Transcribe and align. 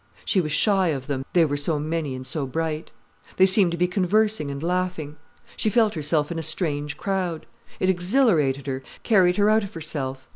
She 0.25 0.41
was 0.41 0.51
shy 0.51 0.87
of 0.87 1.05
them, 1.05 1.23
they 1.33 1.45
were 1.45 1.55
so 1.55 1.77
many 1.77 2.15
and 2.15 2.25
so 2.25 2.47
bright. 2.47 2.91
They 3.37 3.45
seemed 3.45 3.69
to 3.73 3.77
be 3.77 3.85
conversing 3.87 4.49
and 4.49 4.63
laughing. 4.63 5.15
She 5.55 5.69
felt 5.69 5.93
herself 5.93 6.31
in 6.31 6.39
a 6.39 6.41
strange 6.41 6.97
crowd. 6.97 7.45
It 7.79 7.87
exhilarated 7.87 8.65
her, 8.65 8.81
carried 9.03 9.37
her 9.37 9.47
out 9.47 9.63
of 9.63 9.75
herself. 9.75 10.27